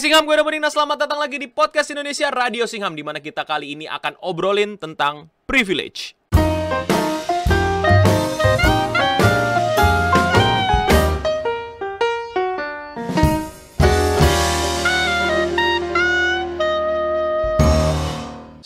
[0.00, 0.72] Singham, gue Domodina.
[0.72, 4.80] Selamat datang lagi di Podcast Indonesia Radio Singham di mana kita kali ini akan obrolin
[4.80, 6.16] tentang privilege.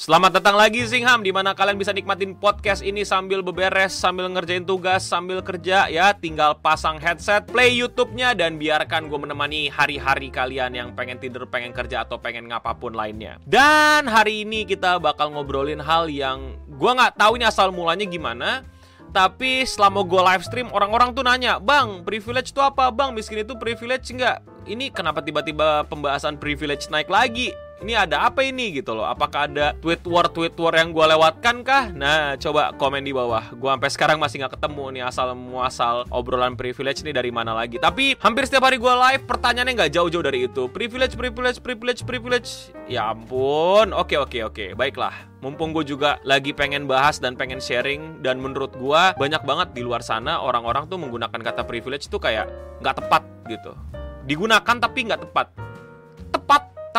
[0.04, 4.60] Selamat datang lagi Singham di mana kalian bisa nikmatin podcast ini sambil beberes, sambil ngerjain
[4.60, 6.12] tugas, sambil kerja ya.
[6.12, 11.72] Tinggal pasang headset, play YouTube-nya dan biarkan gue menemani hari-hari kalian yang pengen tidur, pengen
[11.72, 13.40] kerja atau pengen ngapapun lainnya.
[13.48, 18.60] Dan hari ini kita bakal ngobrolin hal yang gue nggak tahu ini asal mulanya gimana.
[19.08, 22.92] Tapi selama gue live stream orang-orang tuh nanya, Bang, privilege itu apa?
[22.92, 24.68] Bang, miskin itu privilege nggak?
[24.68, 27.56] Ini kenapa tiba-tiba pembahasan privilege naik lagi?
[27.84, 29.04] Ini ada apa ini gitu loh.
[29.04, 31.92] Apakah ada tweet war tweet war yang gue lewatkan kah?
[31.92, 33.52] Nah coba komen di bawah.
[33.52, 37.76] Gue sampai sekarang masih nggak ketemu nih asal muasal obrolan privilege nih dari mana lagi.
[37.76, 40.64] Tapi hampir setiap hari gue live pertanyaannya nggak jauh-jauh dari itu.
[40.72, 42.50] Privilege privilege privilege privilege.
[42.88, 43.92] Ya ampun.
[43.92, 44.72] Oke oke oke.
[44.72, 45.36] Baiklah.
[45.44, 49.84] Mumpung gue juga lagi pengen bahas dan pengen sharing dan menurut gue banyak banget di
[49.84, 52.48] luar sana orang-orang tuh menggunakan kata privilege tuh kayak
[52.80, 53.76] nggak tepat gitu.
[54.24, 55.73] Digunakan tapi nggak tepat tepat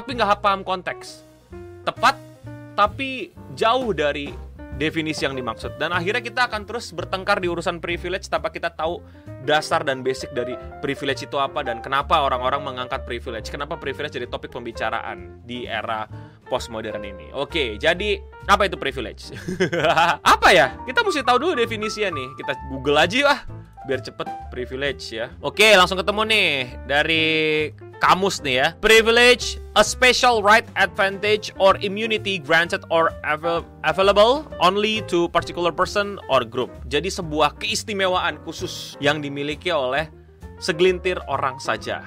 [0.05, 1.25] tapi nggak paham konteks.
[1.81, 2.13] Tepat,
[2.77, 4.29] tapi jauh dari
[4.77, 5.81] definisi yang dimaksud.
[5.81, 9.01] Dan akhirnya kita akan terus bertengkar di urusan privilege tanpa kita tahu
[9.49, 13.49] dasar dan basic dari privilege itu apa dan kenapa orang-orang mengangkat privilege.
[13.49, 16.05] Kenapa privilege jadi topik pembicaraan di era
[16.45, 17.33] postmodern ini.
[17.33, 19.33] Oke, jadi apa itu privilege?
[20.37, 20.77] apa ya?
[20.85, 22.29] Kita mesti tahu dulu definisinya nih.
[22.37, 23.35] Kita Google aja ya
[23.85, 25.29] biar cepet privilege ya.
[25.45, 26.49] Oke, langsung ketemu nih
[26.89, 27.25] dari
[27.99, 28.67] kamus nih ya.
[28.83, 33.11] Privilege, a special right, advantage, or immunity granted or
[33.83, 36.71] available only to particular person or group.
[36.87, 40.07] Jadi sebuah keistimewaan khusus yang dimiliki oleh
[40.59, 42.03] segelintir orang saja.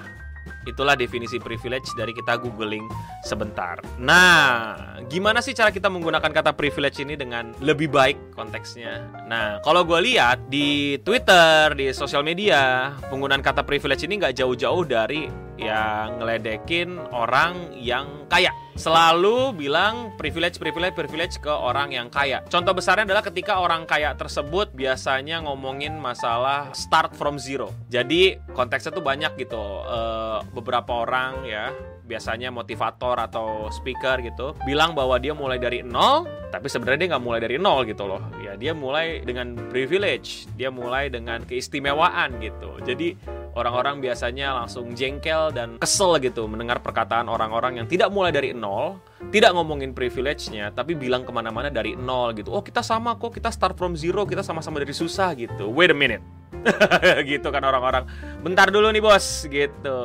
[0.68, 2.84] Itulah definisi privilege dari kita googling
[3.24, 3.80] sebentar.
[3.96, 9.00] Nah, gimana sih cara kita menggunakan kata privilege ini dengan lebih baik konteksnya?
[9.24, 14.84] Nah, kalau gue lihat di Twitter, di sosial media, penggunaan kata privilege ini nggak jauh-jauh
[14.84, 18.54] dari yang ngeledekin orang yang kaya.
[18.78, 22.46] Selalu bilang privilege, privilege, privilege ke orang yang kaya.
[22.46, 27.74] Contoh besarnya adalah ketika orang kaya tersebut biasanya ngomongin masalah start from zero.
[27.90, 29.58] Jadi konteksnya tuh banyak gitu.
[29.82, 31.74] Uh, beberapa orang ya
[32.08, 37.24] biasanya motivator atau speaker gitu bilang bahwa dia mulai dari nol tapi sebenarnya dia nggak
[37.28, 38.24] mulai dari nol gitu loh.
[38.40, 42.80] Ya dia mulai dengan privilege dia mulai dengan keistimewaan gitu.
[42.80, 43.12] Jadi
[43.52, 48.96] orang-orang biasanya langsung jengkel dan kesel gitu mendengar perkataan orang-orang yang tidak mulai dari nol
[49.28, 52.48] tidak ngomongin privilege-nya tapi bilang ke mana-mana dari nol gitu.
[52.48, 55.68] Oh kita sama kok kita start from zero kita sama-sama dari susah gitu.
[55.68, 56.37] Wait a minute
[57.30, 58.04] gitu kan orang-orang.
[58.40, 59.46] Bentar dulu nih bos.
[59.46, 59.98] Gitu.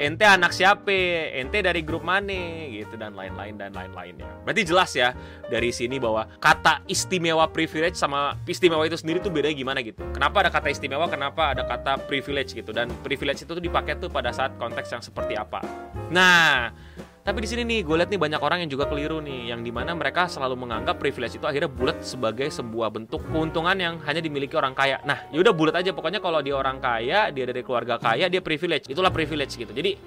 [0.00, 0.90] Ente anak siapa?
[1.36, 2.66] Ente dari grup mana?
[2.70, 4.28] Gitu dan lain-lain dan lain-lainnya.
[4.46, 5.12] Berarti jelas ya
[5.52, 10.00] dari sini bahwa kata istimewa privilege sama istimewa itu sendiri tuh bedanya gimana gitu?
[10.16, 12.72] Kenapa ada kata istimewa kenapa ada kata privilege gitu?
[12.72, 15.60] Dan privilege itu tuh dipakai tuh pada saat konteks yang seperti apa?
[16.08, 16.72] Nah
[17.20, 19.68] tapi di sini nih, gue lihat nih banyak orang yang juga keliru nih, yang di
[19.68, 24.56] mana mereka selalu menganggap privilege itu akhirnya bulat sebagai sebuah bentuk keuntungan yang hanya dimiliki
[24.56, 24.98] orang kaya.
[25.04, 28.88] Nah, yaudah bulat aja pokoknya kalau dia orang kaya, dia dari keluarga kaya, dia privilege.
[28.88, 29.68] Itulah privilege gitu.
[29.68, 30.00] Jadi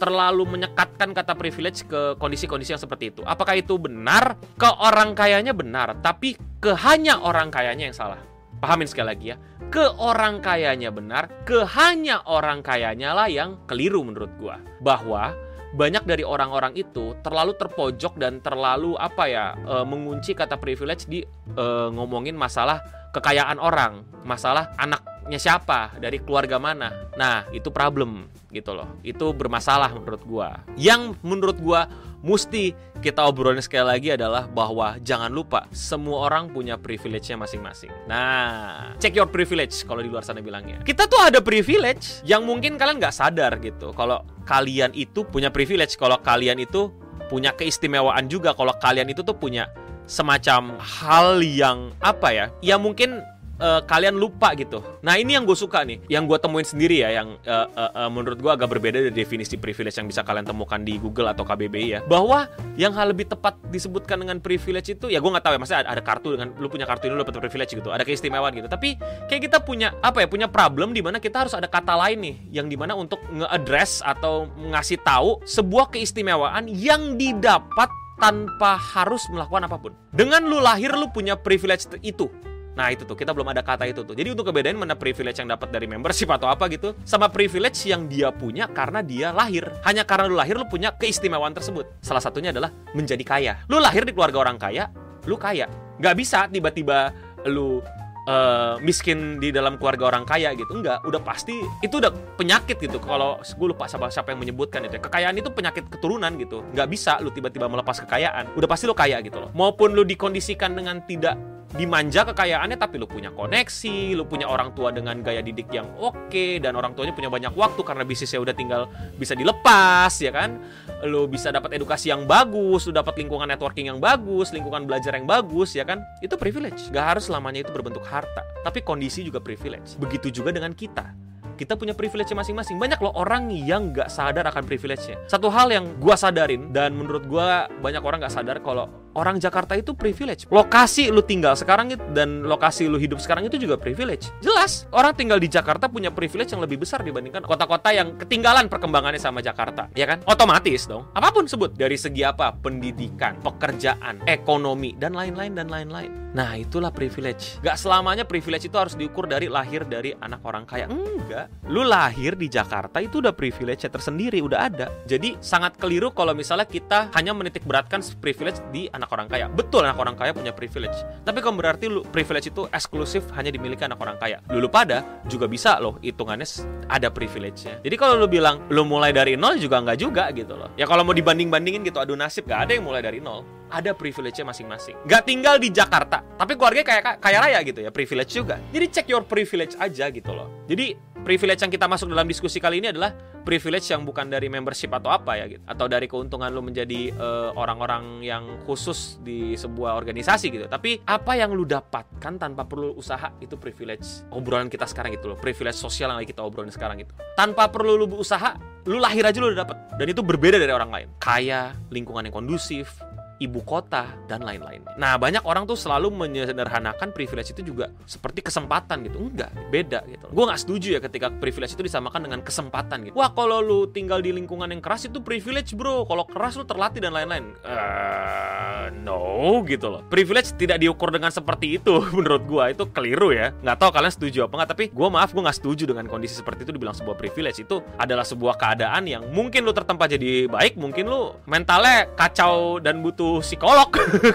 [0.00, 3.20] terlalu menyekatkan kata privilege ke kondisi-kondisi yang seperti itu.
[3.26, 4.40] Apakah itu benar?
[4.56, 8.20] Ke orang kayanya benar, tapi ke hanya orang kayanya yang salah.
[8.60, 9.36] Pahamin sekali lagi ya.
[9.68, 14.60] Ke orang kayanya benar, ke hanya orang kayanya lah yang keliru menurut gua.
[14.80, 15.32] Bahwa
[15.70, 21.22] banyak dari orang-orang itu terlalu terpojok dan terlalu apa ya e, mengunci kata privilege di
[21.54, 21.64] e,
[21.94, 27.10] ngomongin masalah kekayaan orang, masalah anaknya siapa, dari keluarga mana.
[27.18, 28.98] Nah, itu problem gitu loh.
[29.02, 30.48] Itu bermasalah menurut gua.
[30.78, 36.76] Yang menurut gua mesti kita obrolin sekali lagi adalah bahwa jangan lupa semua orang punya
[36.76, 37.88] privilege-nya masing-masing.
[38.04, 40.84] Nah, check your privilege kalau di luar sana bilangnya.
[40.84, 43.96] Kita tuh ada privilege yang mungkin kalian nggak sadar gitu.
[43.96, 46.92] Kalau kalian itu punya privilege, kalau kalian itu
[47.32, 49.70] punya keistimewaan juga, kalau kalian itu tuh punya
[50.04, 52.46] semacam hal yang apa ya?
[52.60, 53.22] Ya mungkin
[53.60, 54.82] uh, kalian lupa gitu.
[55.04, 58.10] Nah ini yang gue suka nih, yang gue temuin sendiri ya, yang uh, uh, uh,
[58.10, 61.88] menurut gue agak berbeda dari definisi privilege yang bisa kalian temukan di Google atau KBBI
[61.92, 62.00] ya.
[62.08, 65.80] Bahwa yang hal lebih tepat disebutkan dengan privilege itu, ya gue nggak tahu ya, maksudnya
[65.86, 68.66] ada, kartu dengan lu punya kartu ini lu dapat privilege gitu, ada keistimewaan gitu.
[68.66, 68.96] Tapi
[69.28, 72.36] kayak kita punya apa ya, punya problem di mana kita harus ada kata lain nih,
[72.50, 79.64] yang di mana untuk nge-address atau ngasih tahu sebuah keistimewaan yang didapat tanpa harus melakukan
[79.64, 79.92] apa pun.
[80.12, 82.28] Dengan lu lahir lu punya privilege itu
[82.78, 84.14] Nah itu tuh kita belum ada kata itu tuh.
[84.14, 88.06] Jadi untuk kebedain mana privilege yang dapat dari membership atau apa gitu, sama privilege yang
[88.06, 89.66] dia punya karena dia lahir.
[89.82, 91.88] Hanya karena lu lahir lu punya keistimewaan tersebut.
[92.02, 93.52] Salah satunya adalah menjadi kaya.
[93.66, 94.90] Lu lahir di keluarga orang kaya,
[95.26, 95.66] lu kaya.
[96.00, 97.12] Gak bisa tiba-tiba
[97.48, 97.80] lu
[98.28, 102.98] uh, miskin di dalam keluarga orang kaya gitu enggak udah pasti itu udah penyakit gitu
[103.00, 105.02] kalau gue lupa siapa siapa yang menyebutkan itu ya.
[105.02, 109.22] kekayaan itu penyakit keturunan gitu nggak bisa lu tiba-tiba melepas kekayaan udah pasti lu kaya
[109.24, 111.38] gitu loh maupun lu dikondisikan dengan tidak
[111.70, 116.58] dimanja kekayaannya tapi lu punya koneksi, lu punya orang tua dengan gaya didik yang oke
[116.58, 120.58] dan orang tuanya punya banyak waktu karena bisnisnya udah tinggal bisa dilepas ya kan.
[121.06, 125.24] Lu bisa dapat edukasi yang bagus, lu dapat lingkungan networking yang bagus, lingkungan belajar yang
[125.24, 126.02] bagus ya kan.
[126.18, 126.90] Itu privilege.
[126.90, 129.94] Gak harus selamanya itu berbentuk harta, tapi kondisi juga privilege.
[129.96, 131.29] Begitu juga dengan kita
[131.60, 132.80] kita punya privilege masing-masing.
[132.80, 135.20] Banyak loh orang yang nggak sadar akan privilege-nya.
[135.28, 139.76] Satu hal yang gua sadarin dan menurut gua banyak orang nggak sadar kalau orang Jakarta
[139.76, 140.48] itu privilege.
[140.48, 144.32] Lokasi lu tinggal sekarang itu dan lokasi lu hidup sekarang itu juga privilege.
[144.40, 149.20] Jelas, orang tinggal di Jakarta punya privilege yang lebih besar dibandingkan kota-kota yang ketinggalan perkembangannya
[149.20, 150.24] sama Jakarta, ya kan?
[150.24, 151.10] Otomatis dong.
[151.12, 152.54] Apa pun sebut dari segi apa?
[152.54, 156.20] Pendidikan, pekerjaan, ekonomi dan lain-lain dan lain-lain.
[156.30, 157.58] Nah, itulah privilege.
[157.58, 160.86] Gak selamanya privilege itu harus diukur dari lahir dari anak orang kaya.
[160.86, 161.49] Enggak.
[161.70, 164.86] Lu lahir di Jakarta itu udah privilege tersendiri, udah ada.
[165.04, 169.46] Jadi sangat keliru kalau misalnya kita hanya menitik beratkan privilege di anak orang kaya.
[169.46, 170.96] Betul anak orang kaya punya privilege.
[171.22, 174.42] Tapi kalau berarti lu privilege itu eksklusif hanya dimiliki anak orang kaya.
[174.48, 176.48] Dulu pada juga bisa loh hitungannya
[176.90, 177.78] ada privilege-nya.
[177.84, 180.72] Jadi kalau lu bilang lu mulai dari nol juga nggak juga gitu loh.
[180.74, 184.44] Ya kalau mau dibanding-bandingin gitu adu nasib gak ada yang mulai dari nol ada privilege-nya
[184.44, 184.98] masing-masing.
[185.06, 188.58] Gak tinggal di Jakarta, tapi keluarga kayak kaya raya gitu ya, privilege juga.
[188.74, 190.66] Jadi check your privilege aja gitu loh.
[190.66, 194.92] Jadi privilege yang kita masuk dalam diskusi kali ini adalah privilege yang bukan dari membership
[194.92, 199.96] atau apa ya gitu, atau dari keuntungan lu menjadi eh, orang-orang yang khusus di sebuah
[199.96, 200.66] organisasi gitu.
[200.68, 205.38] Tapi apa yang lu dapatkan tanpa perlu usaha itu privilege obrolan kita sekarang gitu loh,
[205.40, 207.12] privilege sosial yang lagi kita obrolin sekarang itu.
[207.36, 210.90] Tanpa perlu lu usaha, lu lahir aja lu udah dapet dan itu berbeda dari orang
[210.92, 211.08] lain.
[211.20, 213.00] Kaya, lingkungan yang kondusif,
[213.40, 214.84] ibu kota, dan lain-lain.
[215.00, 219.16] Nah, banyak orang tuh selalu menyederhanakan privilege itu juga seperti kesempatan gitu.
[219.16, 220.28] Enggak, beda gitu.
[220.28, 223.16] Gue nggak setuju ya ketika privilege itu disamakan dengan kesempatan gitu.
[223.16, 226.04] Wah, kalau lu tinggal di lingkungan yang keras itu privilege bro.
[226.04, 227.56] Kalau keras lu terlatih dan lain-lain.
[227.64, 230.04] Uh, no, gitu loh.
[230.12, 232.64] Privilege tidak diukur dengan seperti itu menurut gue.
[232.76, 233.56] Itu keliru ya.
[233.64, 236.68] Nggak tahu kalian setuju apa nggak, tapi gue maaf gue nggak setuju dengan kondisi seperti
[236.68, 237.64] itu dibilang sebuah privilege.
[237.64, 243.00] Itu adalah sebuah keadaan yang mungkin lu tertempa jadi baik, mungkin lu mentalnya kacau dan
[243.00, 243.86] butuh psikolog.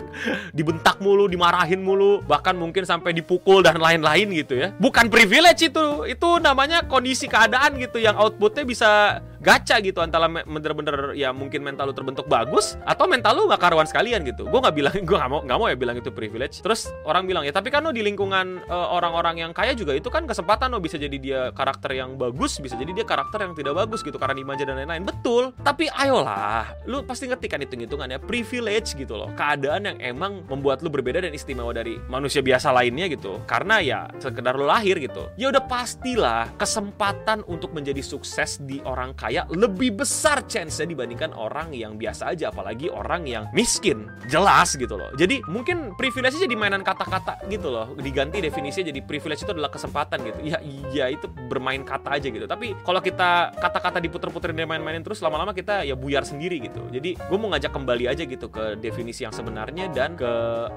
[0.57, 4.71] Dibentak mulu dimarahin mulu bahkan mungkin sampai dipukul dan lain-lain gitu ya.
[4.79, 11.13] Bukan privilege itu itu namanya kondisi keadaan gitu yang outputnya bisa gacha gitu antara bener-bener
[11.13, 14.49] ya mungkin mental lu terbentuk bagus atau mental lu nggak karuan sekalian gitu.
[14.49, 16.65] Gue nggak bilang gue nggak mau nggak mau ya bilang itu privilege.
[16.65, 20.09] Terus orang bilang ya tapi kan lo di lingkungan uh, orang-orang yang kaya juga itu
[20.09, 23.77] kan kesempatan lo bisa jadi dia karakter yang bagus bisa jadi dia karakter yang tidak
[23.77, 25.03] bagus gitu karena dimanja dan lain-lain.
[25.05, 25.53] Betul.
[25.61, 29.29] Tapi ayolah lu pasti ngerti kan hitung-hitungannya privilege gitu loh.
[29.37, 33.41] Keadaan yang emang membuat lu berbeda dan istimewa dari manusia biasa lainnya gitu.
[33.45, 35.29] Karena ya sekedar lu lahir gitu.
[35.37, 41.35] Ya udah pastilah kesempatan untuk menjadi sukses di orang kaya kaya lebih besar chance-nya dibandingkan
[41.35, 42.55] orang yang biasa aja.
[42.55, 44.07] Apalagi orang yang miskin.
[44.31, 45.11] Jelas gitu loh.
[45.19, 47.91] Jadi mungkin privilege jadi mainan kata-kata gitu loh.
[47.99, 50.39] Diganti definisinya jadi privilege itu adalah kesempatan gitu.
[50.47, 52.47] Ya iya itu bermain kata aja gitu.
[52.47, 56.79] Tapi kalau kita kata-kata diputer-puterin dan main-mainin terus lama-lama kita ya buyar sendiri gitu.
[56.95, 60.31] Jadi gue mau ngajak kembali aja gitu ke definisi yang sebenarnya dan ke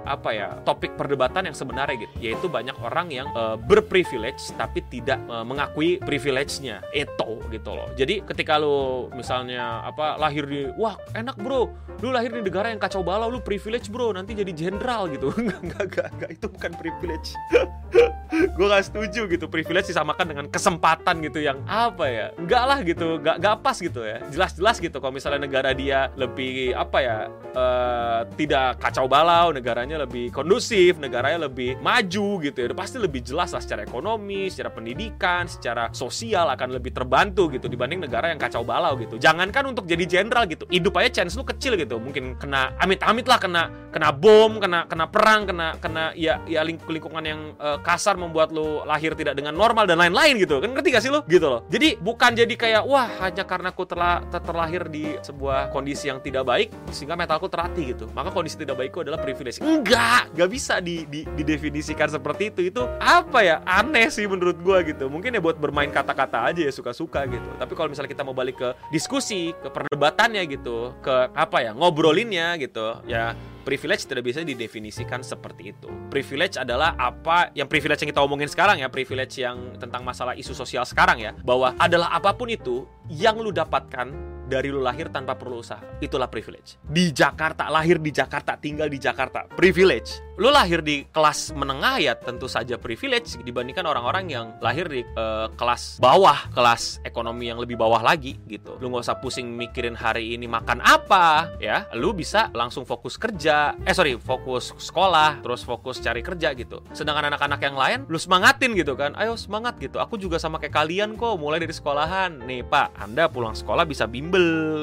[0.04, 2.14] apa ya topik perdebatan yang sebenarnya gitu.
[2.20, 6.84] Yaitu banyak orang yang uh, berprivilege tapi tidak uh, mengakui privilege-nya.
[6.92, 7.88] Itu gitu loh.
[7.96, 11.72] Jadi ketika lu misalnya apa lahir di wah enak bro.
[11.98, 13.32] Lu lahir di negara yang kacau balau.
[13.32, 14.12] Lu privilege bro.
[14.12, 15.32] Nanti jadi jenderal gitu.
[15.38, 17.30] Enggak enggak, enggak itu bukan privilege
[18.30, 23.08] gue gak setuju gitu privilege disamakan dengan kesempatan gitu yang apa ya enggak lah gitu
[23.20, 27.16] gak, gak pas gitu ya jelas-jelas gitu kalau misalnya negara dia lebih apa ya
[27.56, 33.24] uh, tidak kacau balau negaranya lebih kondusif negaranya lebih maju gitu ya udah pasti lebih
[33.24, 38.40] jelas lah secara ekonomi secara pendidikan secara sosial akan lebih terbantu gitu dibanding negara yang
[38.40, 39.16] kacau balau gitu.
[39.16, 40.68] Jangankan untuk jadi jenderal gitu.
[40.68, 41.96] Hidup aja chance lu kecil gitu.
[41.96, 43.62] Mungkin kena amit-amit lah kena
[43.94, 48.50] kena bom, kena kena perang, kena kena ya ya ling lingkungan yang uh, kasar membuat
[48.50, 50.58] lu lahir tidak dengan normal dan lain-lain gitu.
[50.58, 51.22] Kan ngerti gak sih lu?
[51.24, 51.62] Gitu loh.
[51.70, 56.18] Jadi bukan jadi kayak wah hanya karena aku terla ter terlahir di sebuah kondisi yang
[56.18, 58.04] tidak baik sehingga mentalku terlatih gitu.
[58.12, 59.62] Maka kondisi tidak baikku adalah privilege.
[59.62, 62.60] Enggak, nggak bisa di, di, didefinisikan seperti itu.
[62.74, 63.62] Itu apa ya?
[63.62, 65.06] Aneh sih menurut gua gitu.
[65.06, 67.48] Mungkin ya buat bermain kata-kata aja ya suka-suka gitu.
[67.56, 72.58] Tapi kalau misalnya kita mau balik ke diskusi, ke perdebatannya gitu, ke apa ya, ngobrolinnya
[72.58, 72.98] gitu.
[73.06, 73.36] Ya
[73.66, 75.88] Privilege tidak bisa didefinisikan seperti itu.
[76.08, 80.54] Privilege adalah apa yang privilege yang kita omongin sekarang ya, privilege yang tentang masalah isu
[80.54, 85.36] sosial sekarang ya, bahwa adalah apa pun itu yang lu dapatkan dari lu lahir tanpa
[85.36, 85.84] perlu usaha.
[86.00, 86.80] Itulah privilege.
[86.80, 89.44] Di Jakarta, lahir di Jakarta, tinggal di Jakarta.
[89.52, 90.24] Privilege.
[90.38, 95.50] Lu lahir di kelas menengah ya tentu saja privilege dibandingkan orang-orang yang lahir di uh,
[95.58, 98.78] kelas bawah, kelas ekonomi yang lebih bawah lagi gitu.
[98.78, 101.90] Lu nggak usah pusing mikirin hari ini makan apa ya.
[101.98, 103.74] Lu bisa langsung fokus kerja.
[103.82, 106.86] Eh sorry, fokus sekolah, terus fokus cari kerja gitu.
[106.94, 109.18] Sedangkan anak-anak yang lain lu semangatin gitu kan.
[109.18, 109.98] Ayo semangat gitu.
[109.98, 112.46] Aku juga sama kayak kalian kok mulai dari sekolahan.
[112.46, 114.37] Nih Pak, Anda pulang sekolah bisa bimbel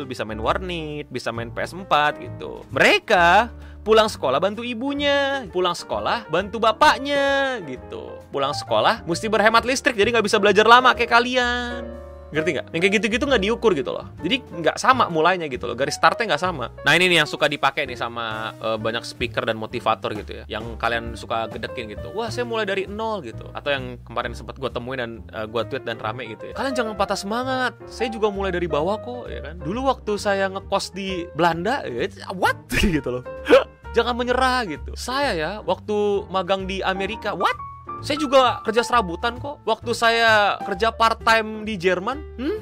[0.06, 2.64] bisa main warnet, bisa main PS4 gitu.
[2.72, 3.52] Mereka
[3.86, 8.18] pulang sekolah bantu ibunya, pulang sekolah bantu bapaknya gitu.
[8.34, 12.06] Pulang sekolah mesti berhemat listrik jadi nggak bisa belajar lama kayak kalian.
[12.34, 12.68] Ngerti nggak?
[12.74, 14.06] Yang kayak gitu-gitu nggak diukur gitu loh.
[14.22, 15.76] Jadi nggak sama mulainya gitu loh.
[15.78, 16.74] Garis startnya nggak sama.
[16.82, 20.44] Nah ini nih yang suka dipakai nih sama uh, banyak speaker dan motivator gitu ya.
[20.50, 22.10] Yang kalian suka gedekin gitu.
[22.18, 23.46] Wah saya mulai dari nol gitu.
[23.54, 26.54] Atau yang kemarin sempat gue temuin dan uh, eh, gue tweet dan rame gitu ya.
[26.58, 27.74] Kalian jangan patah semangat.
[27.86, 29.56] Saya juga mulai dari bawah kok ya kan.
[29.62, 32.58] Dulu waktu saya ngekos di Belanda, ya, what
[32.96, 33.24] gitu loh.
[33.96, 34.92] jangan menyerah gitu.
[35.00, 37.56] Saya ya waktu magang di Amerika, what?
[38.04, 39.64] Saya juga kerja serabutan kok.
[39.64, 42.58] Waktu saya kerja part time di Jerman, hmm?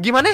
[0.00, 0.32] Gimana?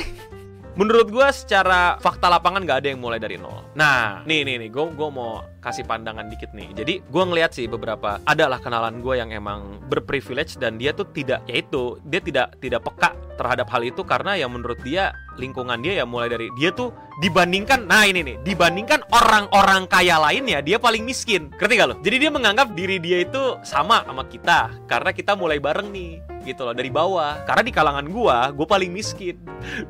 [0.77, 3.65] Menurut gue secara fakta lapangan gak ada yang mulai dari nol.
[3.73, 6.69] Nah, nih nih nih, gue gue mau kasih pandangan dikit nih.
[6.77, 11.41] Jadi gue ngeliat sih beberapa adalah kenalan gue yang emang berprivilege dan dia tuh tidak,
[11.49, 16.05] yaitu dia tidak tidak peka terhadap hal itu karena yang menurut dia lingkungan dia ya
[16.09, 16.91] mulai dari dia tuh
[17.21, 22.17] dibandingkan nah ini nih dibandingkan orang-orang kaya lainnya dia paling miskin ngerti gak lo jadi
[22.17, 26.73] dia menganggap diri dia itu sama sama kita karena kita mulai bareng nih gitu loh
[26.73, 27.43] dari bawah.
[27.43, 29.35] Karena di kalangan gua gua paling miskin.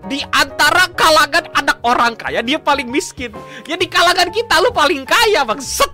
[0.09, 3.37] Di antara kalangan anak orang kaya dia paling miskin.
[3.69, 5.61] Ya di kalangan kita lu paling kaya bang.
[5.61, 5.93] Set!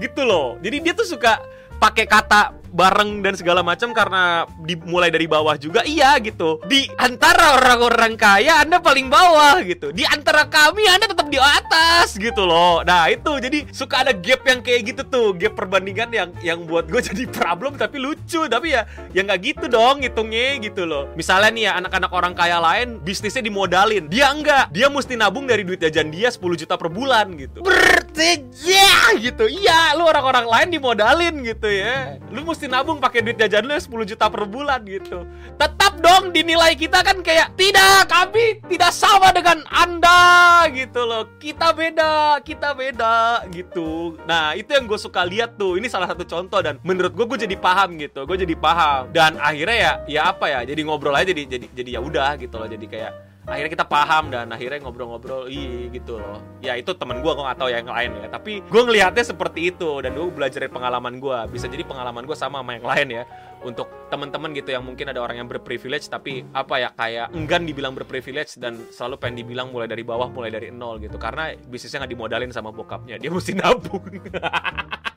[0.00, 0.56] Gitu loh.
[0.64, 1.38] Jadi dia tuh suka
[1.76, 6.58] pakai kata bareng dan segala macam karena dimulai dari bawah juga iya gitu.
[6.66, 9.94] Di antara orang-orang kaya anda paling bawah gitu.
[9.94, 12.82] Di antara kami anda tetap di atas gitu loh.
[12.82, 13.30] Nah itu.
[13.38, 15.28] Jadi suka ada gap yang kayak gitu tuh.
[15.38, 18.50] Gap perbandingan yang yang buat gue jadi problem tapi lucu.
[18.50, 18.82] Tapi ya
[19.14, 21.06] ya nggak gitu dong hitungnya gitu loh.
[21.14, 24.10] Misalnya nih ya anak-anak orang kaya lain bisnisnya dimodalin.
[24.10, 27.62] Dia enggak dia mesti nabung dari duit jajan dia 10 juta per bulan gitu.
[27.62, 29.46] Berarti ya gitu.
[29.46, 32.18] Iya lu orang-orang lain dimodalin gitu ya.
[32.34, 35.28] Lu mesti mesti nabung pakai duit jajan lu 10 juta per bulan gitu.
[35.60, 41.28] Tetap dong dinilai kita kan kayak tidak, kami tidak sama dengan Anda gitu loh.
[41.36, 44.16] Kita beda, kita beda gitu.
[44.24, 45.76] Nah, itu yang gue suka lihat tuh.
[45.76, 48.24] Ini salah satu contoh dan menurut gue gue jadi paham gitu.
[48.24, 50.64] Gue jadi paham dan akhirnya ya ya apa ya?
[50.64, 52.68] Jadi ngobrol aja jadi jadi jadi ya udah gitu loh.
[52.68, 53.12] Jadi kayak
[53.44, 56.40] akhirnya kita paham dan akhirnya ngobrol-ngobrol iya gitu loh.
[56.64, 58.26] Ya itu temen gue gue gak tahu yang lain ya.
[58.32, 62.36] Tapi gue ngelihatnya seperti itu dan gue belajar dari pengalaman gue bisa jadi pengalaman gue
[62.36, 63.24] sama sama yang lain ya.
[63.64, 67.92] Untuk teman-teman gitu yang mungkin ada orang yang berprivilege tapi apa ya kayak enggan dibilang
[67.96, 71.20] berprivilege dan selalu pengen dibilang mulai dari bawah mulai dari nol gitu.
[71.20, 73.20] Karena bisnisnya nggak dimodalin sama bokapnya.
[73.20, 74.04] Dia mesti nabung.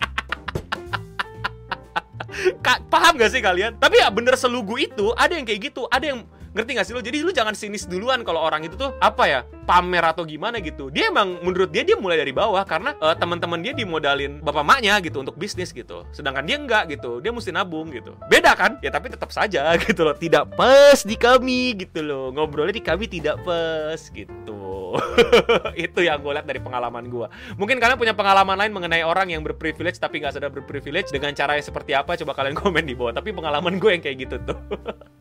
[2.87, 3.75] Paham gak sih kalian?
[3.77, 6.23] Tapi ya bener selugu itu ada yang kayak gitu, ada yang
[6.57, 9.39] ngerti gak sih lo jadi lu jangan sinis duluan kalau orang itu tuh apa ya
[9.67, 10.87] pamer atau gimana gitu.
[10.87, 14.95] Dia emang menurut dia dia mulai dari bawah karena uh, teman-teman dia dimodalin bapak maknya
[15.03, 16.07] gitu untuk bisnis gitu.
[16.15, 17.19] Sedangkan dia enggak gitu.
[17.19, 18.15] Dia mesti nabung gitu.
[18.31, 18.79] Beda kan?
[18.79, 20.15] Ya tapi tetap saja gitu loh.
[20.15, 22.31] Tidak pas di kami gitu loh.
[22.31, 24.95] Ngobrolnya di kami tidak pas gitu.
[25.75, 27.27] Itu yang gue lihat dari pengalaman gue
[27.59, 31.59] mungkin kalian punya pengalaman lain mengenai orang yang berprivilege tapi nggak sadar berprivilege dengan cara
[31.59, 32.15] seperti apa?
[32.15, 33.11] Coba kalian komen di bawah.
[33.11, 34.55] Tapi pengalaman gue yang kayak gitu tuh.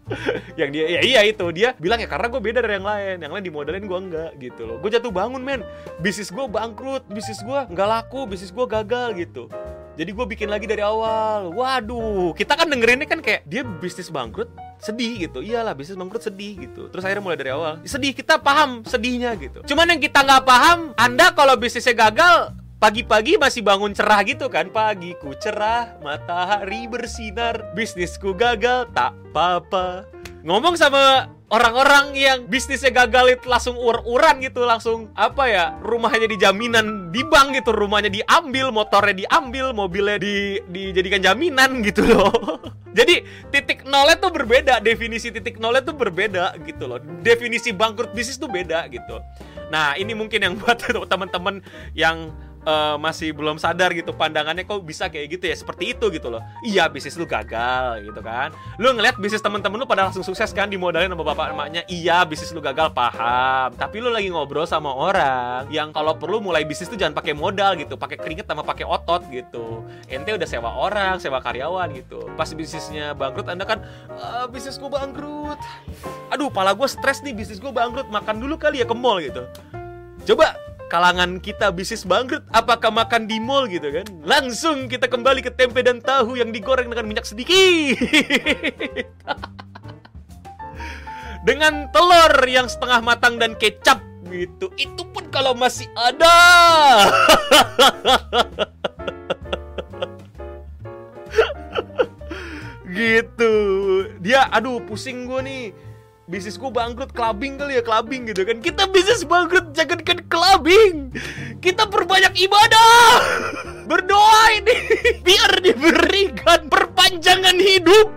[0.54, 1.46] Yang dia ya iya itu.
[1.50, 3.16] Dia bilang ya karena gue beda dari yang lain.
[3.22, 4.76] Yang lain dimodalin gue enggak gitu loh.
[4.78, 5.62] Gue jatuh bangun men.
[5.98, 9.50] Bisnis gue bangkrut bisnis gue nggak laku bisnis gue gagal gitu.
[9.96, 11.50] Jadi gue bikin lagi dari awal.
[11.56, 15.42] Waduh kita kan dengerinnya kan kayak dia bisnis bangkrut sedih gitu.
[15.42, 16.88] Iyalah bisnis bangkrut sedih gitu.
[16.92, 18.12] Terus akhirnya mulai dari awal sedih.
[18.12, 19.64] Kita paham sedihnya gitu.
[19.66, 24.68] Cuman yang kita nggak paham anda kalau bisnisnya gagal Pagi-pagi masih bangun cerah gitu kan?
[24.68, 30.04] Pagiku cerah, matahari bersinar Bisnisku gagal, tak apa-apa
[30.46, 36.38] Ngomong sama orang-orang yang bisnisnya gagal itu langsung ur-uran gitu langsung apa ya rumahnya di
[36.38, 42.30] jaminan di bank gitu rumahnya diambil motornya diambil mobilnya di dijadikan jaminan gitu loh.
[42.98, 47.02] Jadi titik nolnya tuh berbeda definisi titik nolnya tuh berbeda gitu loh.
[47.26, 49.18] Definisi bangkrut bisnis tuh beda gitu.
[49.74, 50.78] Nah ini mungkin yang buat
[51.10, 51.58] teman-teman
[51.98, 52.30] yang
[52.66, 56.42] uh, masih belum sadar gitu pandangannya kok bisa kayak gitu ya seperti itu gitu loh.
[56.66, 58.50] Iya bisnis lu gagal gitu kan.
[58.76, 61.82] Lu ngeliat bisnis temen-temen lu pada langsung sukses kan dimodalin sama bapak emaknya.
[61.86, 63.72] Iya bisnis lu gagal paham.
[63.78, 67.78] Tapi lu lagi ngobrol sama orang yang kalau perlu mulai bisnis tuh jangan pakai modal
[67.78, 69.86] gitu pakai keringet sama pakai otot gitu.
[70.10, 72.26] Ente udah sewa orang sewa karyawan gitu.
[72.34, 73.80] Pas bisnisnya bangkrut anda kan
[74.18, 75.58] ah, bisnis gue bangkrut.
[76.34, 79.46] Aduh pala gue stres nih bisnis gue bangkrut makan dulu kali ya ke mall gitu.
[80.26, 84.06] Coba kalangan kita bisnis bangkrut apakah makan di mall gitu kan?
[84.22, 87.54] Langsung kita kembali ke tempe dan tahu yang digoreng dengan minyak sedikit.
[91.46, 94.66] Dengan telur yang setengah matang dan kecap gitu.
[94.74, 96.34] Itu pun kalau masih ada.
[102.96, 103.52] Gitu.
[104.24, 105.64] Dia aduh pusing gue nih
[106.26, 108.58] bisnis gue bangkrut clubbing kali ya clubbing gitu kan.
[108.58, 111.14] Kita bisnis bangkrut jangan kan clubbing.
[111.62, 112.98] Kita perbanyak ibadah.
[113.90, 114.76] Berdoa ini
[115.26, 118.10] biar diberikan perpanjangan hidup.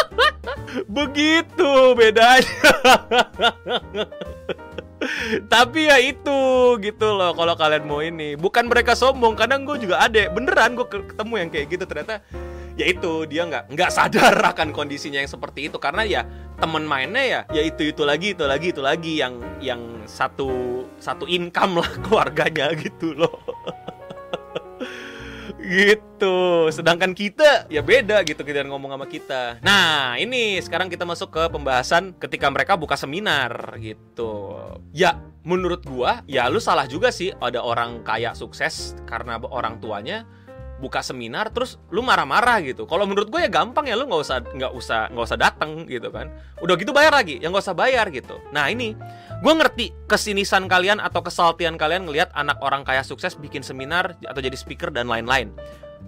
[0.96, 2.68] Begitu bedanya.
[5.48, 6.40] Tapi ya itu
[6.80, 8.36] gitu loh kalau kalian mau ini.
[8.36, 12.20] Bukan mereka sombong kadang gue juga ada beneran gue ketemu yang kayak gitu ternyata
[12.74, 15.78] ya itu dia nggak nggak sadar akan kondisinya yang seperti itu.
[15.78, 16.22] Karena ya
[16.58, 21.26] temen mainnya ya ya itu itu lagi itu lagi itu lagi yang yang satu satu
[21.26, 23.34] income lah keluarganya gitu loh.
[25.64, 26.68] Gitu.
[26.68, 29.64] Sedangkan kita ya beda gitu kita ngomong sama kita.
[29.64, 34.60] Nah ini sekarang kita masuk ke pembahasan ketika mereka buka seminar gitu.
[34.92, 40.28] Ya menurut gua ya lu salah juga sih ada orang kaya sukses karena orang tuanya
[40.82, 42.84] buka seminar terus lu marah-marah gitu.
[42.84, 46.10] Kalau menurut gue ya gampang ya lu nggak usah nggak usah nggak usah datang gitu
[46.10, 46.30] kan.
[46.58, 48.40] Udah gitu bayar lagi, yang nggak usah bayar gitu.
[48.50, 48.98] Nah ini
[49.40, 54.40] gue ngerti kesinisan kalian atau kesaltian kalian ngelihat anak orang kaya sukses bikin seminar atau
[54.42, 55.54] jadi speaker dan lain-lain.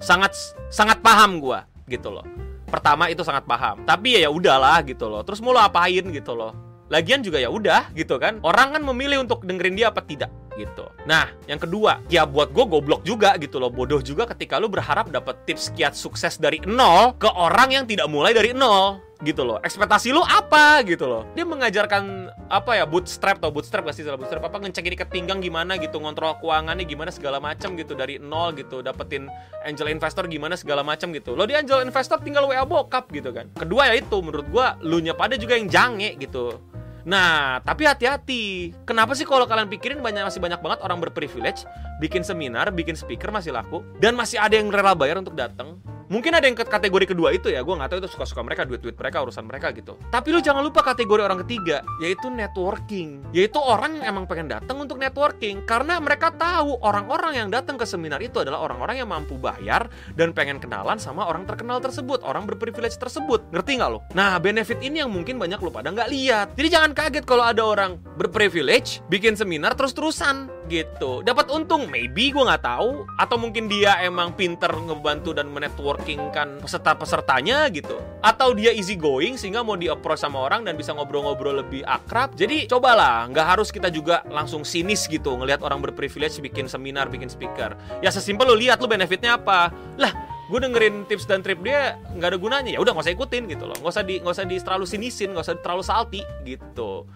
[0.02, 0.35] Sangat
[0.68, 2.26] sangat paham gue gitu loh.
[2.66, 3.87] Pertama itu sangat paham.
[3.87, 5.23] Tapi ya ya udahlah gitu loh.
[5.23, 6.65] Terus mau lo apain gitu loh.
[6.87, 8.38] Lagian juga ya udah gitu kan.
[8.47, 10.88] Orang kan memilih untuk dengerin dia apa tidak gitu.
[11.05, 15.12] Nah, yang kedua, ya buat gue goblok juga gitu loh, bodoh juga ketika lu berharap
[15.12, 19.57] dapat tips kiat sukses dari nol ke orang yang tidak mulai dari nol gitu loh.
[19.64, 21.25] Ekspektasi lu apa gitu loh.
[21.33, 25.07] Dia mengajarkan apa ya bootstrap atau bootstrap gak sih salah bootstrap apa ngecek ini ke
[25.09, 29.29] pinggang gimana gitu, ngontrol keuangannya gimana segala macam gitu dari nol gitu, dapetin
[29.64, 31.33] angel investor gimana segala macam gitu.
[31.33, 33.49] Lo di angel investor tinggal WA bokap gitu kan.
[33.57, 36.61] Kedua ya itu menurut gua lu nya pada juga yang jange gitu
[37.07, 38.75] Nah, tapi hati-hati.
[38.83, 41.62] Kenapa sih kalau kalian pikirin banyak masih banyak banget orang berprivilege
[42.03, 45.79] bikin seminar, bikin speaker masih laku dan masih ada yang rela bayar untuk datang?
[46.07, 49.27] Mungkin ada yang kategori kedua itu ya, gue nggak tahu itu suka-suka mereka, duit-duit mereka,
[49.27, 49.99] urusan mereka gitu.
[50.07, 53.27] Tapi lu jangan lupa kategori orang ketiga, yaitu networking.
[53.35, 57.83] Yaitu orang yang emang pengen datang untuk networking, karena mereka tahu orang-orang yang datang ke
[57.83, 62.47] seminar itu adalah orang-orang yang mampu bayar dan pengen kenalan sama orang terkenal tersebut, orang
[62.47, 63.42] berprivilege tersebut.
[63.51, 64.07] Ngerti nggak lo?
[64.14, 66.47] Nah, benefit ini yang mungkin banyak lo pada nggak lihat.
[66.55, 71.22] Jadi jangan kaget kalau ada orang berprivilege bikin seminar terus-terusan gitu.
[71.22, 71.88] Dapat untung?
[71.88, 73.07] Maybe gue nggak tahu.
[73.16, 77.96] Atau mungkin dia emang pinter ngebantu dan menetworking kan peserta pesertanya gitu.
[78.20, 82.35] Atau dia easy going sehingga mau di approach sama orang dan bisa ngobrol-ngobrol lebih akrab.
[82.35, 83.26] Jadi cobalah.
[83.31, 87.74] Nggak harus kita juga langsung sinis gitu ngelihat orang berprivilege bikin seminar bikin speaker.
[88.05, 89.72] Ya sesimpel lo lihat lo benefitnya apa?
[89.96, 90.12] Lah
[90.46, 92.70] gue dengerin tips dan trip dia nggak ada gunanya.
[92.74, 93.76] Ya udah nggak usah ikutin gitu loh.
[93.79, 97.07] Nggak usah di nggak usah di terlalu sinisin nggak usah terlalu salty gitu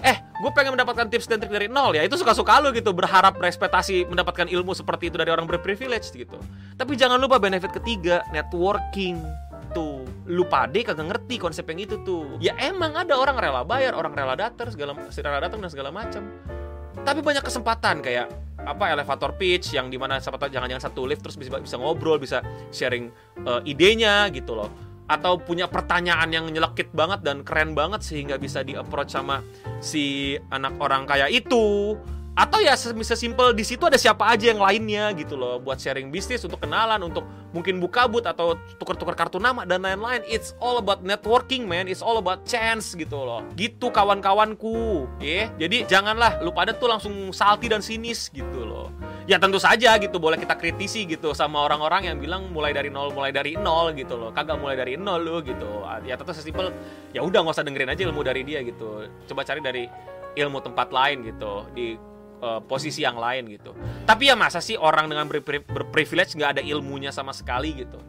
[0.00, 2.02] eh gue pengen mendapatkan tips dan trik dari nol ya.
[2.04, 6.40] Itu suka-suka lu gitu berharap berekspektasi mendapatkan ilmu seperti itu dari orang berprivilege gitu.
[6.76, 9.20] Tapi jangan lupa benefit ketiga networking.
[9.70, 12.40] Tuh lu pade kagak ngerti konsep yang itu tuh.
[12.42, 16.24] Ya emang ada orang rela bayar orang rela datang segala rela datang dan segala macam.
[17.00, 18.28] Tapi banyak kesempatan kayak
[18.60, 23.08] apa elevator pitch yang di mana jangan-jangan satu lift terus bisa bisa ngobrol bisa sharing
[23.48, 24.68] uh, idenya gitu loh
[25.10, 29.42] atau punya pertanyaan yang nyelekit banget dan keren banget sehingga bisa di approach sama
[29.82, 31.98] si anak orang kaya itu
[32.40, 36.40] atau ya sesimpel di situ ada siapa aja yang lainnya gitu loh buat sharing bisnis
[36.40, 40.24] untuk kenalan untuk mungkin buka but atau tuker-tuker kartu nama dan lain-lain.
[40.24, 41.84] It's all about networking man.
[41.84, 43.44] It's all about chance gitu loh.
[43.60, 45.46] Gitu kawan-kawanku ya yeah?
[45.60, 48.88] jadi janganlah lu pada tuh langsung salty dan sinis gitu loh.
[49.28, 53.12] Ya tentu saja gitu boleh kita kritisi gitu sama orang-orang yang bilang mulai dari nol
[53.12, 54.32] mulai dari nol gitu loh.
[54.32, 55.84] Kagak mulai dari nol lo gitu.
[56.08, 56.72] Ya tentu sesimpel
[57.12, 59.12] ya udah nggak usah dengerin aja ilmu dari dia gitu.
[59.28, 59.84] Coba cari dari
[60.40, 62.09] ilmu tempat lain gitu di
[62.40, 63.76] uh, posisi yang lain gitu.
[64.08, 65.28] Tapi ya masa sih orang dengan
[65.70, 68.00] berprivilege nggak ada ilmunya sama sekali gitu?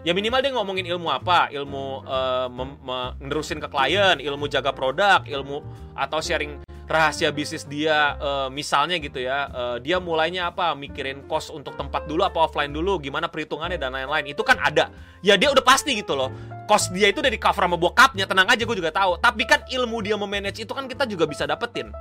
[0.00, 1.52] Ya minimal dia ngomongin ilmu apa?
[1.52, 2.48] Ilmu uh,
[2.80, 5.60] menerusin ke klien ilmu jaga produk ilmu
[5.92, 6.56] atau sharing
[6.90, 10.72] rahasia bisnis dia uh, misalnya gitu ya uh, dia mulainya apa?
[10.72, 12.96] Mikirin cost untuk tempat dulu apa offline dulu?
[12.96, 14.32] Gimana perhitungannya dan lain-lain?
[14.32, 14.88] Itu kan ada.
[15.20, 16.32] Ya dia udah pasti gitu loh.
[16.64, 19.20] Cost dia itu dari cover sama bokapnya tenang aja gue juga tahu.
[19.20, 21.92] Tapi kan ilmu dia memanage itu kan kita juga bisa dapetin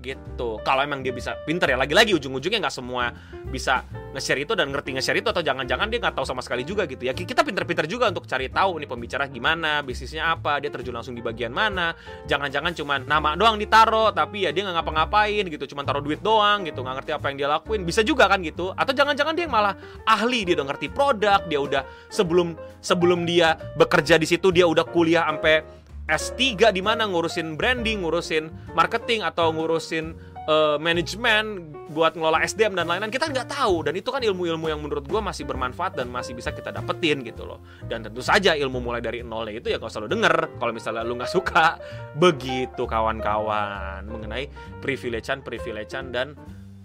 [0.00, 0.58] gitu.
[0.64, 3.12] Kalau emang dia bisa pinter ya lagi-lagi ujung-ujungnya nggak semua
[3.52, 3.84] bisa
[4.16, 7.06] nge-share itu dan ngerti nge-share itu atau jangan-jangan dia nggak tahu sama sekali juga gitu
[7.06, 7.12] ya.
[7.14, 11.22] Kita pinter-pinter juga untuk cari tahu nih pembicara gimana bisnisnya apa dia terjun langsung di
[11.22, 11.94] bagian mana.
[12.26, 16.66] Jangan-jangan cuma nama doang ditaro tapi ya dia nggak ngapa-ngapain gitu cuma taruh duit doang
[16.66, 17.80] gitu nggak ngerti apa yang dia lakuin.
[17.84, 18.72] Bisa juga kan gitu.
[18.74, 19.76] Atau jangan-jangan dia malah
[20.08, 24.82] ahli dia udah ngerti produk dia udah sebelum sebelum dia bekerja di situ dia udah
[24.88, 25.79] kuliah sampai
[26.10, 30.18] S3 di mana ngurusin branding, ngurusin marketing atau ngurusin
[30.50, 33.10] uh, manajemen buat ngelola SDM dan lain-lain.
[33.10, 36.54] Kita nggak tahu dan itu kan ilmu-ilmu yang menurut gue masih bermanfaat dan masih bisa
[36.54, 37.62] kita dapetin gitu loh.
[37.86, 40.58] Dan tentu saja ilmu mulai dari nolnya itu ya usah lo denger.
[40.58, 41.78] Kalau misalnya lu nggak suka
[42.18, 44.06] begitu kawan-kawan.
[44.06, 44.46] Mengenai
[44.78, 46.38] privilegean privilegean dan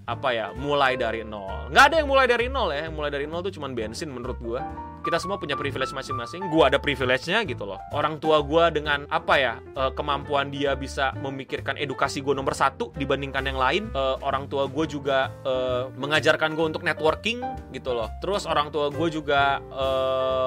[0.05, 1.69] apa ya mulai dari nol.
[1.73, 2.89] Nggak ada yang mulai dari nol ya.
[2.89, 4.61] Mulai dari nol tuh cuman bensin menurut gue
[5.05, 7.77] kita semua punya privilege masing-masing gue ada privilege-nya gitu loh.
[7.93, 12.89] Orang tua gue dengan apa ya uh, kemampuan dia bisa memikirkan edukasi gue nomor satu
[12.97, 18.09] dibandingkan yang lain uh, orang tua gue juga uh, mengajarkan gue untuk networking gitu loh.
[18.17, 19.61] Terus orang tua gue juga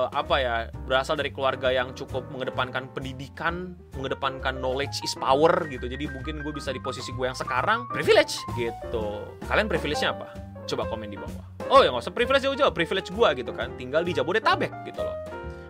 [0.09, 0.55] apa ya
[0.89, 5.87] berasal dari keluarga yang cukup mengedepankan pendidikan mengedepankan knowledge is power gitu.
[5.87, 9.23] Jadi mungkin gue bisa di posisi gue yang sekarang privilege gitu.
[9.47, 10.33] Kalian privilege-nya apa?
[10.65, 13.73] Coba komen di bawah oh ya nggak usah privilege jauh-jauh privilege gua gitu kan.
[13.77, 15.17] Tinggal di Jabodetabek gitu loh.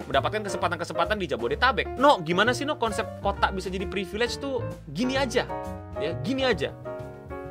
[0.09, 2.01] Mendapatkan kesempatan-kesempatan di Jabodetabek.
[2.01, 5.45] No gimana sih no konsep kota bisa jadi privilege tuh gini aja.
[6.01, 6.73] Ya gini aja.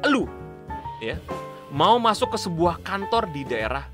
[0.09, 0.25] Lu
[1.03, 1.19] ya
[1.69, 3.85] mau masuk ke sebuah kantor di daerah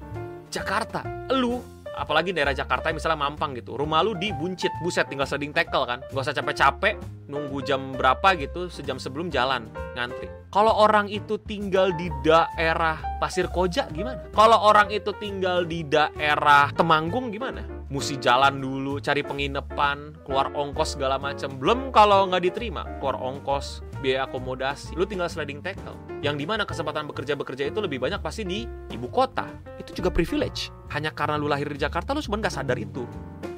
[0.47, 1.03] Jakarta.
[1.33, 1.59] Lu
[1.93, 3.75] apalagi daerah Jakarta misalnya Mampang gitu.
[3.77, 5.99] Rumah lu di Buncit buset tinggal sliding tackle kan.
[6.09, 6.95] Gak usah capek-capek
[7.33, 9.65] nunggu jam berapa gitu sejam sebelum jalan
[9.97, 10.29] ngantri.
[10.53, 14.29] Kalau orang itu tinggal di daerah Pasir Koja gimana?
[14.29, 17.65] Kalau orang itu tinggal di daerah Temanggung gimana?
[17.89, 23.81] Mesti jalan dulu cari penginapan keluar ongkos segala macam belum kalau nggak diterima keluar ongkos
[23.97, 24.93] biaya akomodasi.
[24.93, 25.97] Lu tinggal sliding tackle.
[26.21, 29.49] Yang di mana kesempatan bekerja bekerja itu lebih banyak pasti di ibu kota.
[29.81, 30.69] Itu juga privilege.
[30.93, 33.05] Hanya karena lu lahir di Jakarta lu sebenarnya nggak sadar itu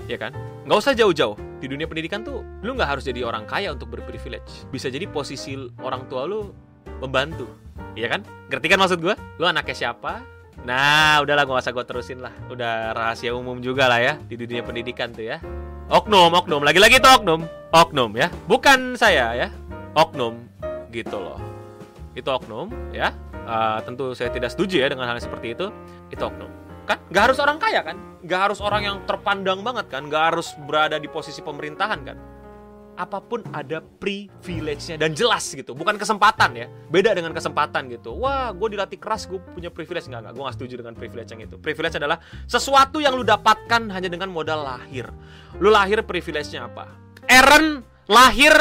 [0.05, 0.31] ya kan
[0.65, 4.69] nggak usah jauh-jauh di dunia pendidikan tuh lu nggak harus jadi orang kaya untuk berprivilege
[4.69, 6.53] bisa jadi posisi orang tua lu
[7.01, 7.49] membantu
[7.97, 12.19] ya kan ngerti kan maksud gue lu anaknya siapa Nah, udahlah gak usah gue terusin
[12.25, 12.33] lah.
[12.49, 15.37] Udah rahasia umum juga lah ya di dunia pendidikan tuh ya.
[15.93, 18.33] Oknum, oknum, lagi-lagi tuh oknum, oknum ya.
[18.49, 19.47] Bukan saya ya,
[19.93, 20.41] oknum
[20.89, 21.37] gitu loh.
[22.17, 23.13] Itu oknum ya.
[23.45, 25.69] Uh, tentu saya tidak setuju ya dengan hal seperti itu.
[26.09, 26.64] Itu oknum.
[26.85, 27.01] Kan?
[27.09, 27.97] Gak harus orang kaya kan?
[28.25, 30.05] Gak harus orang yang terpandang banget kan?
[30.07, 32.17] Gak harus berada di posisi pemerintahan kan?
[32.95, 34.95] apa pun ada privilege-nya.
[34.95, 35.75] Dan jelas gitu.
[35.75, 36.67] Bukan kesempatan ya.
[36.87, 38.15] Beda dengan kesempatan gitu.
[38.15, 40.07] Wah gue dilatih keras gue punya privilege.
[40.07, 40.33] Nggak nggak.
[40.33, 41.55] Gue nggak setuju dengan privilege yang itu.
[41.59, 42.17] Privilege adalah
[42.47, 45.11] sesuatu yang lu dapatkan hanya dengan modal lahir.
[45.59, 46.87] Lu lahir privilege-nya apa?
[47.27, 48.55] Aaron lahir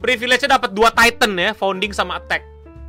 [0.00, 1.52] privilege-nya dapat dua Titan ya.
[1.52, 2.42] Founding sama attack.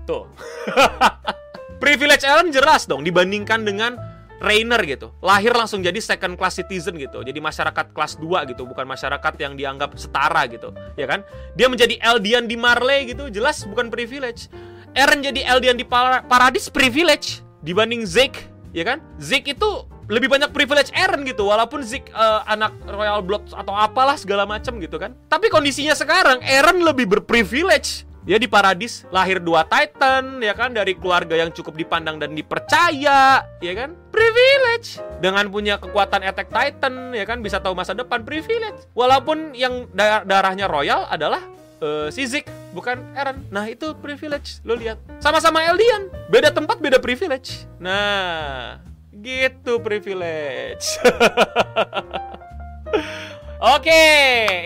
[0.08, 0.24] Tuh.
[1.84, 5.14] Privilege Aaron jelas dong dibandingkan dengan Rainer gitu.
[5.20, 7.26] Lahir langsung jadi second class citizen gitu.
[7.26, 10.74] Jadi masyarakat kelas 2 gitu, bukan masyarakat yang dianggap setara gitu.
[10.94, 11.26] Ya kan?
[11.58, 14.50] Dia menjadi Eldian di Marley gitu, jelas bukan privilege.
[14.98, 19.04] Eren jadi Eldian di Paradis privilege dibanding Zeke, ya kan?
[19.22, 19.70] Zeke itu
[20.08, 24.80] lebih banyak privilege Eren gitu walaupun Zeke uh, anak Royal Blood atau apalah segala macam
[24.80, 25.14] gitu kan.
[25.28, 31.00] Tapi kondisinya sekarang Eren lebih berprivilege dia di Paradis lahir dua Titan, ya kan, dari
[31.00, 33.96] keluarga yang cukup dipandang dan dipercaya, ya kan?
[34.12, 35.00] Privilege.
[35.24, 38.84] Dengan punya kekuatan Attack Titan, ya kan, bisa tahu masa depan, privilege.
[38.92, 39.88] Walaupun yang
[40.28, 41.40] darahnya royal adalah
[41.80, 43.48] uh, si Zik, bukan Eren.
[43.48, 44.60] Nah, itu privilege.
[44.68, 45.00] Lo lihat.
[45.24, 46.12] Sama-sama Eldian.
[46.28, 47.64] Beda tempat, beda privilege.
[47.80, 48.84] Nah,
[49.16, 51.00] gitu privilege.
[53.58, 54.06] Oke,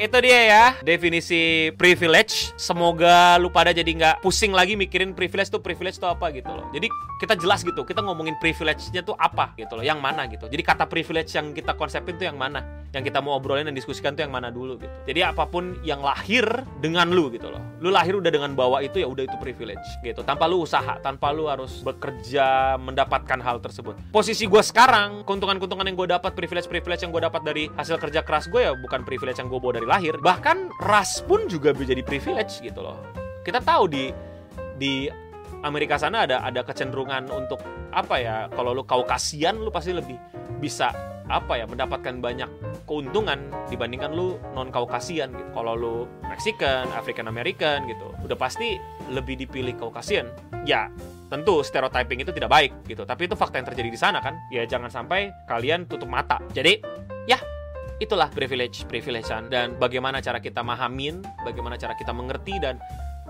[0.04, 2.52] itu dia ya definisi privilege.
[2.60, 6.68] Semoga lu pada jadi nggak pusing lagi mikirin privilege tuh privilege tuh apa gitu loh.
[6.76, 6.92] Jadi
[7.24, 10.44] kita jelas gitu, kita ngomongin privilege-nya tuh apa gitu loh, yang mana gitu.
[10.52, 14.14] Jadi kata privilege yang kita konsepin tuh yang mana, yang kita mau obrolin dan diskusikan
[14.14, 14.92] tuh yang mana dulu gitu.
[15.08, 16.44] Jadi apa pun yang lahir
[16.84, 17.64] dengan lu gitu loh.
[17.80, 20.22] Lu lahir udah dengan bawa itu ya udah itu privilege gitu.
[20.28, 23.96] Tanpa lu usaha, tanpa lu harus bekerja mendapatkan hal tersebut.
[24.12, 28.52] Posisi gue sekarang, keuntungan-keuntungan yang gue dapat, privilege-privilege yang gue dapat dari hasil kerja keras
[28.52, 32.04] gue ya bukan privilege yang gue bawa dari lahir bahkan ras pun juga bisa jadi
[32.04, 33.00] privilege gitu loh
[33.42, 34.14] kita tahu di
[34.78, 35.10] di
[35.62, 37.62] Amerika sana ada ada kecenderungan untuk
[37.94, 40.18] apa ya kalau lu kaukasian lu pasti lebih
[40.58, 40.90] bisa
[41.30, 42.50] apa ya mendapatkan banyak
[42.92, 45.50] keuntungan dibandingkan lu non kaukasian gitu.
[45.56, 45.96] Kalau lu
[46.28, 48.76] Mexican, African American gitu, udah pasti
[49.08, 50.28] lebih dipilih kaukasian.
[50.68, 50.92] Ya,
[51.32, 54.36] tentu stereotyping itu tidak baik gitu, tapi itu fakta yang terjadi di sana kan.
[54.52, 56.44] Ya jangan sampai kalian tutup mata.
[56.52, 56.84] Jadi,
[57.32, 57.40] ya
[58.04, 62.76] itulah privilege privilegean dan bagaimana cara kita mahamin, bagaimana cara kita mengerti dan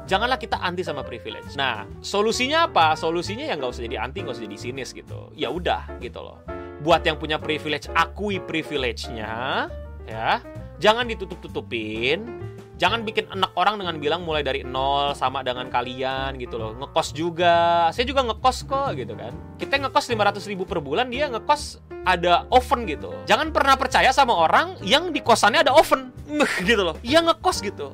[0.09, 1.53] janganlah kita anti sama privilege.
[1.53, 2.97] Nah, solusinya apa?
[2.97, 5.29] Solusinya ya nggak usah jadi anti, nggak usah jadi sinis gitu.
[5.37, 9.69] Ya udah gitu loh buat yang punya privilege akui privilege-nya
[10.09, 10.41] ya.
[10.81, 12.49] Jangan ditutup-tutupin.
[12.81, 16.73] Jangan bikin enak orang dengan bilang mulai dari nol sama dengan kalian gitu loh.
[16.73, 17.87] Ngekos juga.
[17.93, 19.37] Saya juga ngekos kok gitu kan.
[19.61, 21.77] Kita ngekos 500 ribu per bulan dia ngekos
[22.09, 23.13] ada oven gitu.
[23.29, 26.09] Jangan pernah percaya sama orang yang di kosannya ada oven.
[26.65, 26.97] Gitu loh.
[27.05, 27.93] Iya ngekos gitu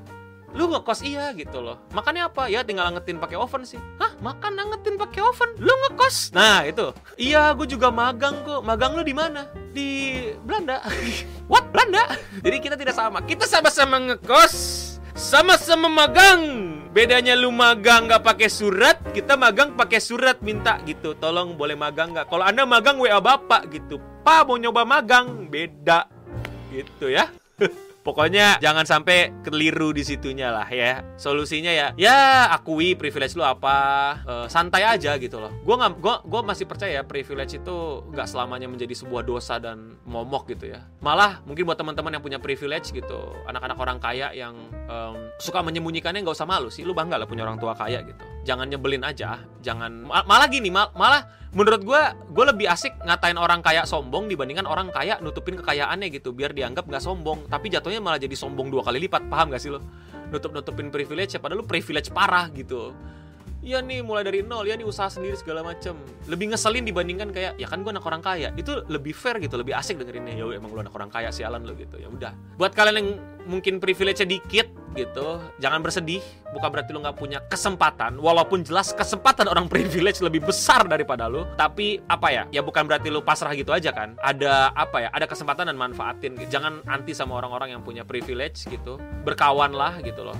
[0.58, 1.78] lu ngekos iya gitu loh.
[1.94, 2.50] Makannya apa?
[2.50, 3.78] Ya tinggal ngetin pakai oven sih.
[4.02, 4.18] Hah?
[4.18, 5.54] Makan ngetin pakai oven?
[5.62, 6.34] Lu ngekos?
[6.34, 6.90] Nah itu.
[7.14, 8.66] Iya gue juga magang kok.
[8.66, 9.46] Magang lu di mana?
[9.70, 9.90] Di
[10.42, 10.82] Belanda.
[11.52, 11.70] What?
[11.70, 12.18] Belanda?
[12.42, 13.22] Jadi kita tidak sama.
[13.22, 14.56] Kita sama-sama ngekos.
[15.14, 16.74] Sama-sama magang.
[16.90, 21.14] Bedanya lu magang nggak pakai surat kita magang pakai surat minta gitu.
[21.14, 22.26] Tolong boleh magang nggak?
[22.26, 24.02] Kalau anda magang wa bapak gitu.
[24.26, 25.46] Pak mau nyoba magang?
[25.46, 26.10] Beda.
[26.74, 27.32] Gitu ya
[28.08, 31.04] Pokoknya jangan sampai keliru di situnya lah ya.
[31.20, 33.76] Solusinya ya, ya akui privilege lu apa,
[34.24, 35.52] uh, santai aja gitu loh.
[35.68, 37.76] Gue nggak, gue gue masih percaya privilege itu
[38.08, 40.88] nggak selamanya menjadi sebuah dosa dan momok gitu ya.
[41.04, 44.56] Malah mungkin buat teman-teman yang punya privilege gitu, anak-anak orang kaya yang
[44.88, 46.88] um, suka menyembunyikannya nggak usah malu sih.
[46.88, 48.24] Lu bangga lah punya orang tua kaya gitu.
[48.48, 53.60] Jangan nyebelin aja, jangan malah gini, mal, malah menurut gue gue lebih asik ngatain orang
[53.60, 58.20] kaya sombong dibandingkan orang kaya nutupin kekayaannya gitu biar dianggap nggak sombong tapi jatuhnya malah
[58.20, 59.84] jadi sombong dua kali lipat paham gak sih lo?
[60.32, 62.96] Nutup nutupin privilege ya padahal lu privilege parah gitu.
[63.68, 65.98] Iya nih mulai dari nol ya nih usaha sendiri segala macem.
[66.32, 68.56] Lebih ngeselin dibandingkan kayak ya kan gue anak orang kaya.
[68.56, 70.40] Itu lebih fair gitu lebih asik dengerinnya.
[70.40, 72.00] Ya emang lu anak orang kaya sialan lo gitu.
[72.00, 72.32] Ya udah.
[72.56, 73.10] Buat kalian yang
[73.48, 75.40] mungkin privilege dikit gitu.
[75.58, 78.20] Jangan bersedih bukan berarti lu nggak punya kesempatan.
[78.20, 81.48] Walaupun jelas kesempatan orang privilege lebih besar daripada lu.
[81.56, 82.44] Tapi apa ya?
[82.52, 84.20] Ya bukan berarti lu pasrah gitu aja kan.
[84.20, 85.10] Ada apa ya?
[85.16, 89.00] Ada kesempatan dan manfaatin jangan anti sama orang-orang yang punya privilege gitu.
[89.24, 90.38] Berkawan lah gitu loh.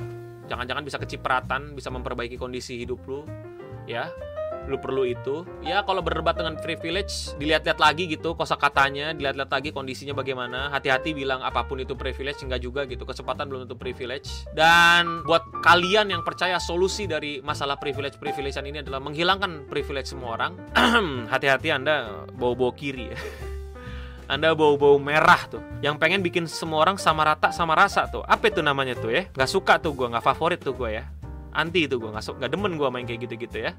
[0.48, 3.28] Jangan-jangan bisa kecipratan bisa memperbaiki kondisi hidup lu
[3.88, 4.12] ya
[4.68, 5.48] lu perlu itu.
[5.64, 10.70] Ya kalau berdebat dengan privilege dilihat-lihat lagi gitu kosakatanya dilihat-lihat lagi kondisinya bagaimana.
[10.76, 13.08] Hati-hati bilang apa pun itu privilege enggak juga gitu.
[13.08, 14.46] Kesempatan belum tentu privilege.
[14.52, 20.36] Dan buat kalian yang percaya solusi dari masalah privilege privilegean ini adalah menghilangkan privilege semua
[20.38, 20.60] orang.
[21.34, 23.20] Hati-hati anda bawa-bawa kiri ya.
[24.28, 25.64] Anda bau-bau merah tuh.
[25.80, 28.28] Yang pengen bikin semua orang sama rata sama rasa tuh.
[28.28, 29.24] Apa itu namanya tuh ya?
[29.32, 31.08] Nggak suka tuh gue nggak favorit tuh gue ya.
[31.56, 33.72] Anti itu gue nggak nggak demen gue main kayak gitu-gitu ya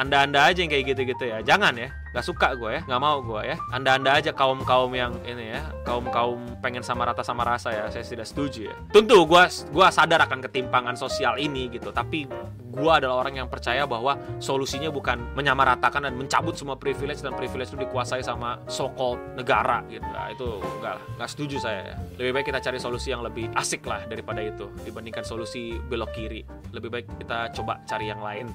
[0.00, 1.44] anda-anda aja yang kayak gitu-gitu ya.
[1.44, 3.56] Jangan ya Gak suka gue ya nggak mau gue ya.
[3.70, 8.26] Anda-anda aja kaum-kaum yang ini ya kaum-kaum pengen sama rata sama rasa ya saya tidak
[8.26, 8.76] setuju ya.
[8.90, 12.26] Tentu gue gua sadar akan ketimpangan sosial ini gitu tapi
[12.70, 17.74] gue adalah orang yang percaya bahwa solusinya bukan menyamaratakan dan mencabut semua privilege dan privilege
[17.74, 20.06] itu dikuasai sama so-called negara gitu.
[20.06, 21.96] Nah, itu enggak lah nggak setuju saya ya.
[22.22, 26.46] lebih baik kita cari solusi yang lebih asik lah daripada itu dibandingkan solusi belok kiri.
[26.70, 28.46] Lebih baik kita coba cari yang lain.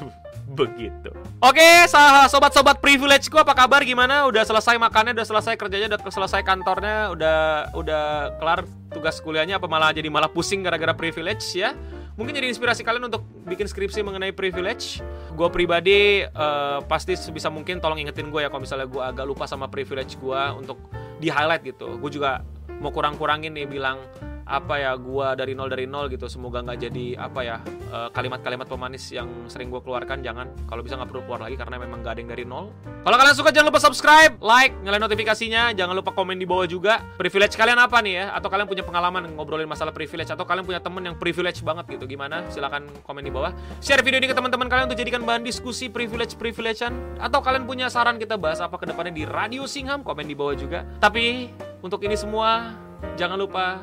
[0.58, 1.10] Begitu.
[1.42, 3.84] Oke sobat-sobat privilege gue apa kabar?
[3.84, 4.24] Gimana?
[4.24, 8.04] Udah selesai makannya udah selesai kerjanya udah selesai kantornya udah udah
[8.40, 11.76] kelar tugas kuliahnya apa malah jadi malah pusing gara-gara privilege ya?
[12.16, 15.04] Mungkin jadi inspirasi kalian untuk bikin skripsi mengenai privilege.
[15.36, 19.44] Gue pribadi uh, pasti sebisa mungkin tolong ingetin gue ya kalau misalnya gue agak lupa
[19.44, 20.80] sama privilege gue untuk
[21.20, 22.00] di highlight gitu.
[22.00, 22.48] Gue juga
[22.80, 24.00] mau kurang-kurangin nih bilang
[24.46, 26.30] apa ya gua dari nol dari nol gitu.
[26.30, 30.46] Semoga nggak jadi apa ya eh, kalimat-kalimat pemanis yang sering gua keluarkan jangan.
[30.70, 32.70] Kalau bisa nggak perlu keluar lagi karena memang gak ada yang dari nol.
[33.02, 35.74] Kalau kalian suka jangan lupa subscribe like nyalain notifikasinya.
[35.74, 37.02] Jangan lupa komen di bawah juga.
[37.18, 38.24] Privilege kalian apa nih ya?
[38.38, 40.30] Atau kalian punya pengalaman ngobrolin masalah privilege?
[40.30, 42.06] Atau kalian punya temen yang privilege banget gitu?
[42.06, 42.46] Gimana?
[42.46, 43.50] Silahkan komen di bawah.
[43.82, 47.90] Share video ini ke teman-teman kalian untuk jadikan bahan diskusi privilege privilegean atau kalian punya
[47.90, 50.86] saran kita bahas apa ke depannya di Radio Singham komen di bawah juga.
[51.02, 51.50] Tapi
[51.82, 52.74] untuk ini semua
[53.18, 53.82] jangan lupa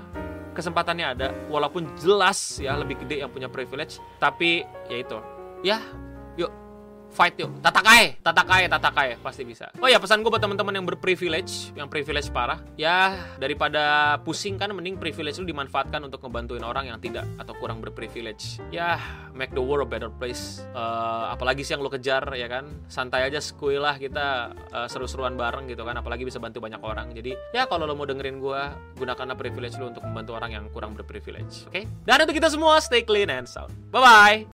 [0.53, 5.17] kesempatannya ada walaupun jelas ya lebih gede yang punya privilege tapi ya itu.
[5.63, 5.79] Ya
[7.13, 7.53] fight yuk.
[7.61, 9.69] Tatakai tatakai tatakai pasti bisa.
[9.77, 12.59] Oh ya pesan gue buat teman-teman yang berprivilege yang privilege parah.
[12.75, 17.79] Ya daripada pusing kan mending privilege lu dimanfaatkan untuk ngebantuin orang yang tidak atau kurang
[17.79, 18.57] berprivilege.
[18.73, 18.97] Ya
[19.37, 20.65] make the world a better place.
[20.73, 22.65] Uh, apalagi sih yang lu kejar ya kan?
[22.89, 25.93] Santai aja skuy lah kita uh, seru-seruan bareng gitu kan.
[26.01, 27.13] Apalagi bisa bantu banyak orang.
[27.13, 28.61] Jadi ya kalau lo mau dengerin gue
[28.97, 31.77] gunakanlah privilege lu untuk membantu orang yang kurang berprivilege oke?
[31.77, 31.85] Okay?
[32.09, 32.81] dan untuk kita semua.
[32.83, 33.71] Stay clean and sound.
[33.93, 34.37] Bye bye